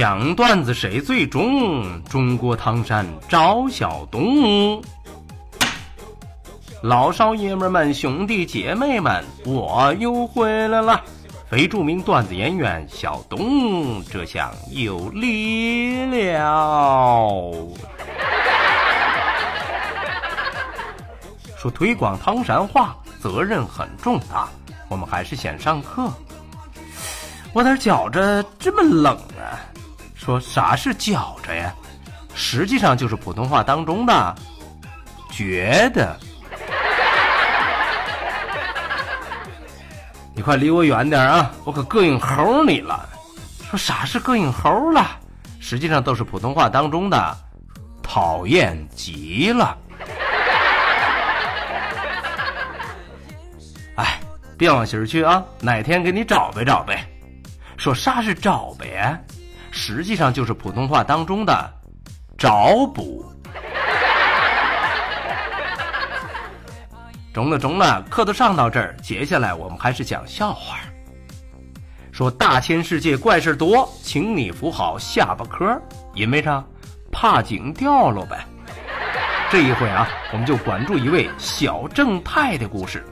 [0.00, 2.02] 讲段子谁最中？
[2.04, 4.82] 中国唐山赵小东。
[6.80, 11.02] 老少爷们们、兄弟姐妹们，我又回来了！
[11.50, 17.28] 非著名段子演员小东，这下有力了。
[21.58, 24.48] 说推广唐山话责任很重大，
[24.88, 26.10] 我们还是先上课。
[27.52, 29.60] 我咋觉着这么冷啊？
[30.30, 31.74] 说啥是觉着呀？
[32.36, 34.32] 实际上就是普通话当中的
[35.32, 36.16] 觉得。
[40.32, 41.50] 你快离我远点啊！
[41.64, 43.08] 我可膈应猴你了。
[43.68, 45.18] 说啥是膈应猴了？
[45.58, 47.36] 实际上都是普通话当中的
[48.00, 49.76] 讨厌极了。
[53.96, 54.20] 哎，
[54.56, 55.42] 别往心去啊！
[55.58, 57.04] 哪天给你找呗找呗。
[57.76, 59.20] 说啥是找呗？
[59.82, 61.72] 实际上就是普通话当中的
[62.36, 63.24] 找补。
[67.32, 70.76] 中了中了，课都上到这儿，接下来我们还是讲笑话。
[72.12, 75.80] 说大千世界怪事多，请你扶好下巴颏，
[76.12, 76.62] 因为啥？
[77.10, 78.44] 怕井掉了呗。
[79.50, 83.02] 这一回啊，我们就关注一位小正太的故事。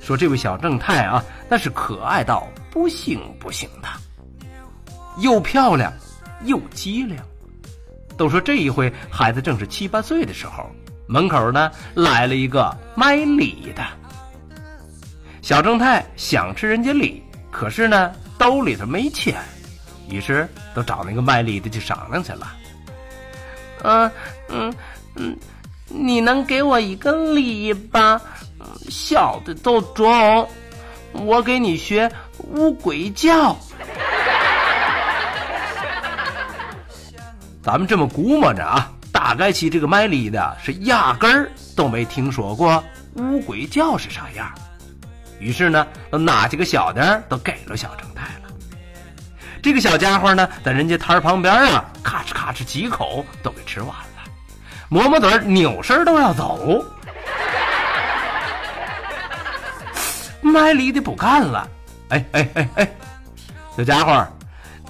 [0.00, 3.88] 说这位小正太啊，那是可爱到不行不行的。
[5.18, 5.92] 又漂亮，
[6.44, 7.16] 又机灵。
[8.16, 10.70] 都说这一回孩子正是七八岁的时候，
[11.06, 13.84] 门口呢来了一个卖梨的。
[15.42, 19.42] 小正太想吃人家梨，可是呢兜里头没钱，
[20.08, 22.56] 于是都找那个卖梨的去商量去了。
[23.82, 24.10] 嗯
[24.48, 24.74] 嗯
[25.16, 25.36] 嗯，
[25.88, 28.20] 你能给我一个梨吧？
[28.88, 30.48] 小的都中，
[31.12, 33.54] 我给你学乌龟叫。
[37.64, 44.52] 咱们这么估摸着啊，大概其这个卖梨的是压根儿都没听说过乌龟叫是啥样，
[45.38, 48.52] 于是呢，都拿几个小的都给了小正太了。
[49.62, 54.30] 这个小家伙呢，在人家摊儿旁边啊，咔哧咔哧几口都给吃完了，
[54.90, 56.84] 抹抹嘴扭身都要走。
[60.42, 61.66] 卖梨的不干了，
[62.10, 62.88] 哎哎哎哎，
[63.74, 64.28] 小家伙，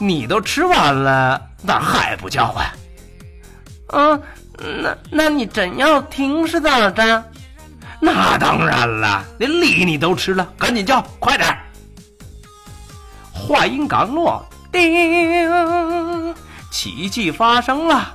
[0.00, 1.40] 你都吃完了。
[1.66, 2.66] 咋还不叫唤？
[3.88, 4.22] 嗯，
[4.82, 7.24] 那那你真要听是咋着？
[8.00, 11.56] 那当然了，连梨你都吃了，赶紧叫，快点！
[13.32, 16.34] 话音刚落，叮，
[16.70, 18.14] 奇迹发生了。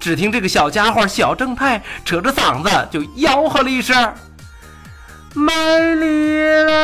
[0.00, 4.14] 只听这个小家伙小正太扯着嗓子就吆喝了一声
[5.34, 5.52] ：“卖
[5.94, 6.74] 梨来！”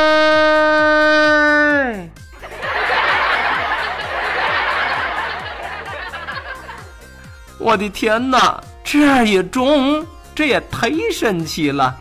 [7.65, 11.97] 我的天哪，这也中，这也忒神奇了！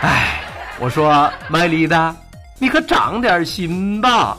[0.00, 0.40] 哎，
[0.80, 2.16] 我说卖梨的，
[2.58, 4.36] 你可长点心吧。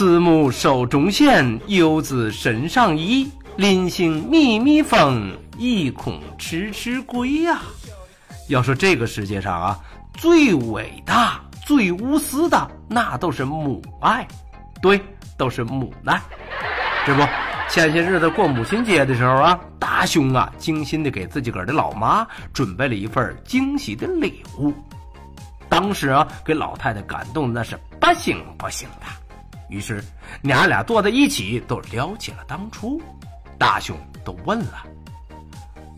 [0.06, 3.28] 慈母手中线，游子身上衣。
[3.58, 7.60] 临行密密缝，意恐迟迟归呀。
[8.48, 9.80] 要说这个世界上啊，
[10.14, 14.28] 最伟大、最无私的，那都是母爱，
[14.80, 15.02] 对，
[15.40, 16.22] 都是母爱。
[17.08, 17.24] 这不，
[17.68, 24.72] 前些日子过母亲节的时候啊，大兄啊，精心的给自己个儿的老妈准备了一份惊喜的礼物。
[25.68, 29.25] 当时啊，给老太太感动那是不行不行的。
[29.70, 30.04] 于是，
[30.42, 33.02] 娘俩坐在一起，都聊起了当初。
[33.58, 34.84] 大雄都问了：“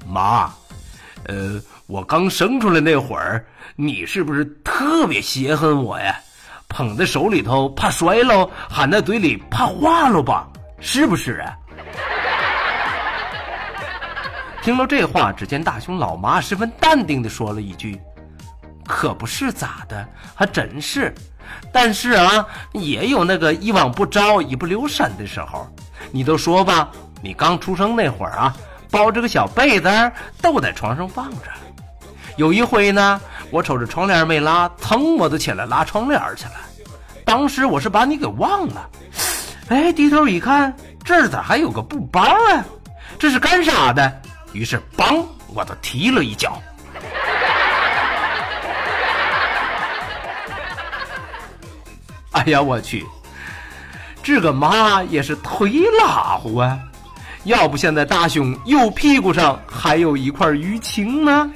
[0.07, 0.51] 妈，
[1.25, 6.15] 呃，我刚生出来那会儿，你是不是特别稀罕我呀？
[6.69, 10.47] 捧在手里头怕摔喽，含在嘴里怕化了吧？
[10.79, 11.57] 是不是啊？”
[14.61, 17.99] 听了这话，只见大雄老妈十分淡定的说了一句
[18.87, 21.13] ：“可不是咋的，还真是。”
[21.71, 25.67] 但是啊，也有那个一往不着、一不留神的时候。
[26.11, 26.89] 你都说吧，
[27.21, 28.55] 你刚出生那会儿啊，
[28.89, 30.11] 包着个小被子
[30.41, 31.51] 都在床上放着。
[32.35, 33.19] 有一回呢，
[33.49, 36.55] 我瞅着窗帘没拉，噌我就起来拉窗帘去了。
[37.25, 38.89] 当时我是把你给忘了，
[39.69, 42.65] 哎，低头一看，这儿咋还有个布包啊？
[43.17, 44.21] 这是干啥的？
[44.53, 46.61] 于是，梆，我就踢了一脚。
[52.49, 53.05] 呀，我去！
[54.23, 56.77] 这个妈也是忒拉乎啊！
[57.43, 61.49] 要不现在大熊右屁股上还有一块淤青呢。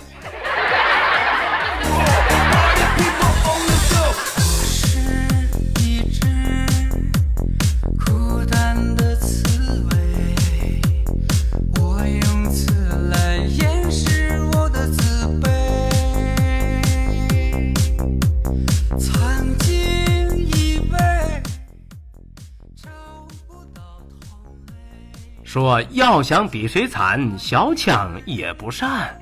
[25.61, 29.15] 说要想比谁惨，小强也不善。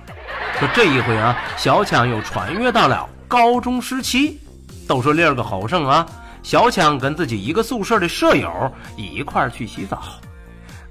[0.58, 4.40] 说这一回啊，小强又穿越到了高中时期。
[4.88, 6.08] 都说另儿个好生啊，
[6.42, 10.02] 小强跟自己一个宿舍的舍友一块儿去洗澡，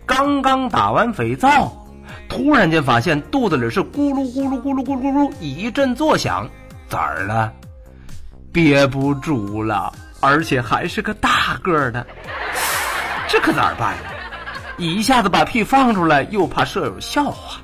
[0.05, 1.73] 刚刚打完肥皂，
[2.29, 6.47] 突然间发现肚子里是咕噜咕噜咕噜咕噜咕噜一阵作响，
[6.91, 7.51] 咋儿了？
[8.53, 12.07] 憋不住了，而且还是个大个的，
[13.27, 14.03] 这可咋办呀？
[14.79, 17.61] 一下子把屁放出来，又怕舍友笑话，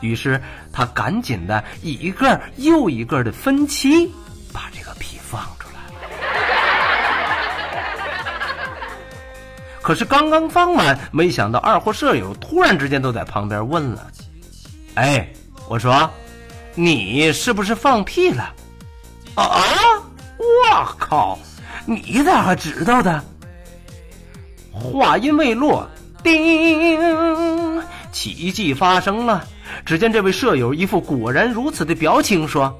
[0.00, 4.12] 于是他赶紧的一个又一个的分期
[4.52, 5.80] 把这个屁放出来。
[9.80, 14.08] 可是刚刚放完，没想到二货舍友突然之间都在旁边问了
[14.96, 15.28] ：“哎，
[15.68, 16.10] 我说，
[16.74, 18.52] 你是不是放屁了？”
[19.36, 19.46] 啊！
[20.38, 21.38] 我靠！
[21.86, 23.22] 你咋还知道的？
[24.72, 25.88] 话音未落。
[26.22, 27.82] 叮！
[28.12, 29.44] 奇迹发生了。
[29.84, 32.78] 只见这位舍友一副果然如此的表情，说：“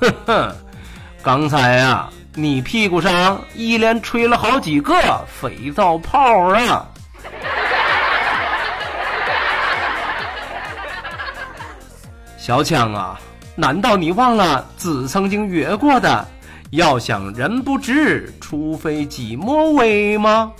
[0.00, 0.52] 哼哼，
[1.22, 4.94] 刚才啊，你屁股上一连吹了好几个
[5.40, 6.84] 肥皂泡啊！”
[12.36, 13.20] 小强啊，
[13.54, 16.26] 难道你忘了子曾经约过的
[16.72, 20.52] “要想人不知，除非己莫为”吗？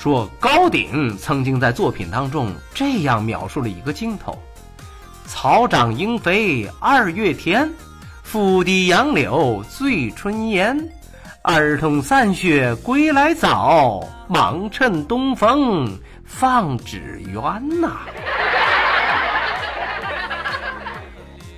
[0.00, 4.40] 说高鼎曾经在作品当中这样描述了一个镜头：
[5.26, 7.68] 草长莺飞二月天，
[8.22, 10.78] 拂堤杨柳醉春烟。
[11.42, 17.96] 儿童散学归来早，忙趁东风放纸鸢呐。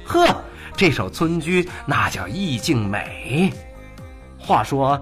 [0.07, 0.43] 呵，
[0.77, 3.53] 这首村居那叫意境美。
[4.39, 4.99] 话说。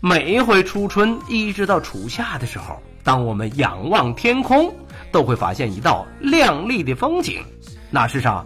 [0.00, 4.72] 每一回初春，一直到初夏的时候，当我们仰望天空，
[5.10, 7.42] 都会发现一道亮丽的风景。
[7.90, 8.44] 那是啥？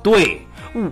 [0.00, 0.40] 对，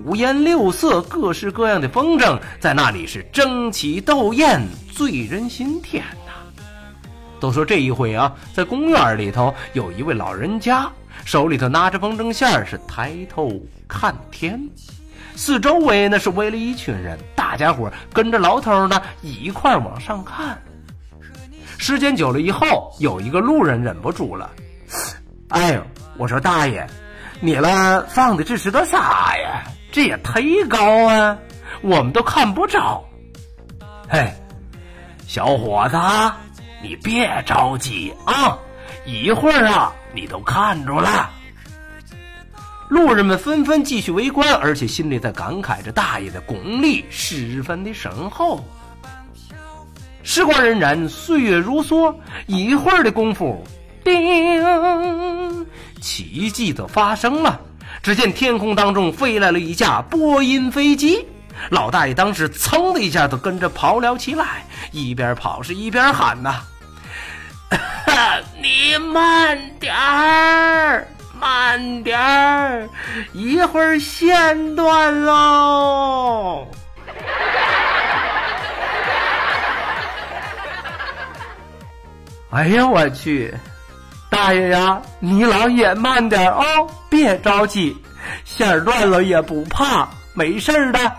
[0.05, 4.61] 五颜六色、各式各样的风筝在那里是争奇斗艳、
[4.93, 6.33] 醉人心田呐。
[7.39, 10.91] 都说这一回啊，在公园里头有一位老人家，
[11.25, 13.53] 手里头拿着风筝线，是抬头
[13.87, 14.61] 看天。
[15.41, 20.61] 四周围呢是围了一群人，大家伙跟着老头呢一块往上看。
[21.79, 24.51] 时间久了以后，有一个路人忍不住了
[25.49, 25.83] ：“哎呦，
[26.19, 26.87] 我说大爷，
[27.41, 29.63] 你了放的这是个啥呀？
[29.91, 31.39] 这也忒高啊，
[31.81, 33.03] 我们都看不着。”
[34.11, 34.31] 嘿，
[35.27, 35.97] 小伙子，
[36.83, 38.59] 你别着急啊，
[39.07, 41.31] 一会儿啊，你都看着了。
[42.91, 48.65] 路人们纷纷继续围观，而且心里在感慨着大爷的功力十分的深厚。
[50.25, 52.13] 时光荏苒，岁月如梭，
[52.47, 53.65] 一会儿的功夫，
[54.05, 55.67] 叮，
[56.01, 57.61] 奇迹就发生了。
[58.03, 61.25] 只见天空当中飞来了一架波音飞机，
[61.71, 66.63] 老大爷当时噌的一下就跟着跑了起来，一边跑是一边喊呐
[68.61, 71.07] ：“你慢点儿！”
[71.41, 72.89] 慢点儿，
[73.33, 76.67] 一会儿线断喽！
[82.51, 83.53] 哎呀，我去，
[84.29, 86.63] 大爷呀，你老也慢点哦，
[87.09, 87.97] 别着急，
[88.45, 91.13] 线断了也不怕，没事的，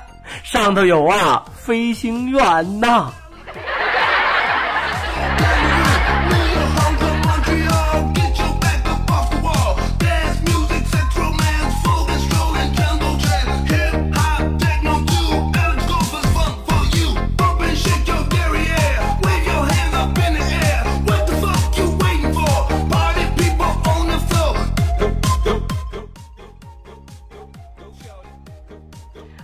[0.43, 3.11] 上头有啊飞行员呐。